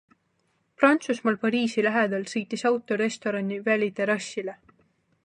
[0.83, 4.57] Prantsusmaal Pariisi lähedal sõitis auto restorani väliterrassile.